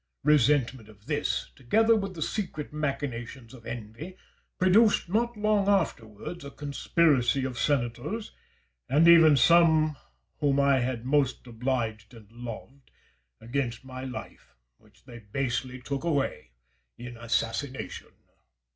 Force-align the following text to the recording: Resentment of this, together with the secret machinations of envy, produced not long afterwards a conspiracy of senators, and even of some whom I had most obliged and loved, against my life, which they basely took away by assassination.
Resentment 0.23 0.89
of 0.89 1.05
this, 1.05 1.51
together 1.55 1.95
with 1.95 2.15
the 2.15 2.23
secret 2.23 2.73
machinations 2.73 3.53
of 3.53 3.67
envy, 3.67 4.17
produced 4.57 5.07
not 5.07 5.37
long 5.37 5.67
afterwards 5.69 6.43
a 6.43 6.49
conspiracy 6.49 7.45
of 7.45 7.59
senators, 7.59 8.31
and 8.89 9.07
even 9.07 9.33
of 9.33 9.39
some 9.39 9.95
whom 10.39 10.59
I 10.59 10.79
had 10.79 11.05
most 11.05 11.45
obliged 11.45 12.15
and 12.15 12.31
loved, 12.31 12.89
against 13.39 13.85
my 13.85 14.03
life, 14.03 14.55
which 14.79 15.03
they 15.03 15.19
basely 15.19 15.79
took 15.79 16.03
away 16.03 16.49
by 16.97 17.03
assassination. 17.19 18.07